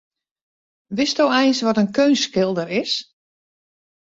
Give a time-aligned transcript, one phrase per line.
[0.95, 2.91] Witsto eins wat in keunstskilder is?